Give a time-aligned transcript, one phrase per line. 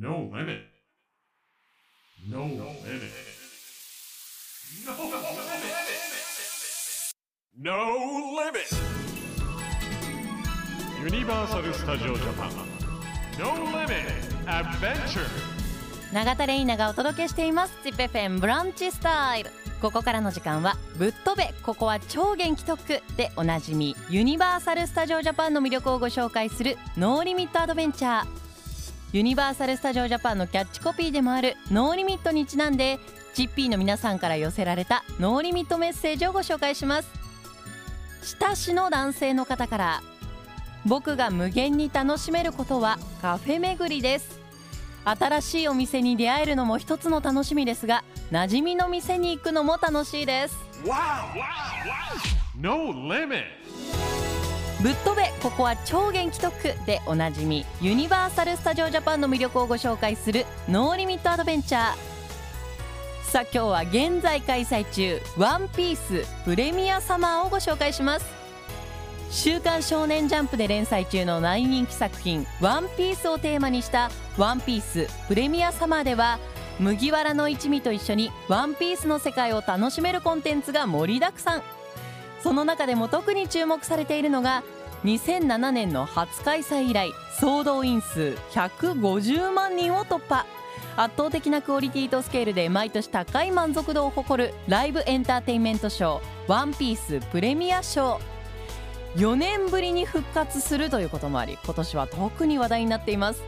[0.00, 0.62] No limit.
[2.26, 3.12] No limit.
[4.86, 5.68] No limit.
[7.58, 7.78] No
[8.34, 8.70] limit.
[11.02, 12.50] Universal Studio Japan.
[13.38, 14.08] No limit
[14.46, 15.28] adventure.
[16.14, 19.50] 永田玲奈がお届けしていますチッペフェンブランチスタイル
[19.82, 28.49] ここからの時間はぶっ飛べここは超元気特区でおなじみユニバーサル・スタジオ・ジャパンの魅力をご紹介する No Limit Adventure
[29.12, 33.00] ユニバーサル・スタジオ・ジャパンのキャッチコピーでもあるノーリミットにちなんで
[33.34, 37.10] チッピーの皆さんから寄せられたノーリミットメッセージをご紹介します。
[38.40, 40.02] 親しの男性の方から
[40.86, 44.38] 僕が無限に楽しめることはカフェ巡りです。
[45.04, 50.56] 新しいお店に出会えるのも一つの楽しみですが馴染みの店に行くのも楽しいです。
[52.56, 54.09] No limit.
[54.82, 56.54] ぶっ飛べここは超元気特区
[56.86, 61.94] でおなじみユニバーサル・スタジオ・ジャパンの魅力をご紹介する No Limit Adventure
[63.24, 68.26] さあ今日は現在開催中ワンピースプレミアサマーをご紹介します。
[69.30, 76.40] 週刊少年ジャンプで連載中の大人気作品ワンピースをテーマにしたワンピースプレミアサマーでは
[76.80, 81.79] 麦わらの一味と一緒にワンピースの世界を楽しめるコンテンツが盛りだくさん。
[82.42, 84.62] その中でも特に注目されているのが
[85.04, 90.46] 2007年の初開催以来総動員数150万人を突破。
[90.96, 98.20] 圧倒的なクオリティとスケールで毎年高い満足度を誇るライブエンターテインメントショー「ワンピースプレミアショー」
[99.16, 103.42] 4年ぶりに復活するということもあり今年は特に話題になっています。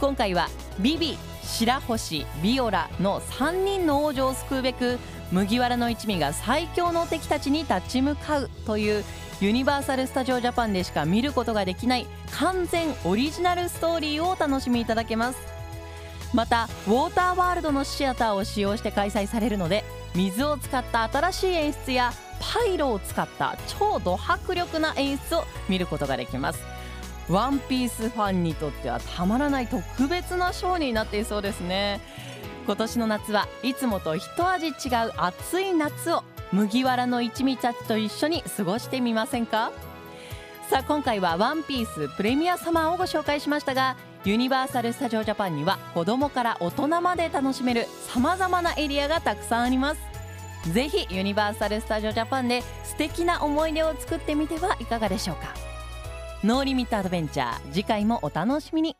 [0.00, 4.98] 今回はビビ白星ビオラの3人の王女を救うべく
[5.30, 9.04] 麦わらの一味が最強の敵たちに立ち向かうという
[9.40, 15.38] ユニバーサル・スタジオ・ジャパンでしか見ることができない完全オリジナルストーリーをお楽しみいただけます。
[16.34, 19.82] またウォーターワールドのシアターを使用して開催されるので
[20.14, 26.62] 水を使った新しい演出やパイロを使った超ド迫力な演出を見ることができます。
[27.28, 32.00] ワンピースファンにとってはたまらない特別なショーになっていそうですね。
[32.68, 34.74] 今年の夏はいつもと一味違う
[35.16, 39.72] 暑い夏を麦わらの一味たちと一緒に過ごしてみませんか？
[40.68, 43.96] さあ今回はワンピースプレミアサマーをご紹介しましたが
[44.26, 50.70] ユニバーサル・スタジオ・ジャパンには子供から大人まで楽しめるさまざまなエリアがたくさんあります。
[50.70, 55.54] ぜひユニバーサル・スタジオ・ジャパンで素敵な思い出を作ってみてはいかがでしょうか？
[56.44, 58.94] No Limit Adventure 次回もお楽しみに。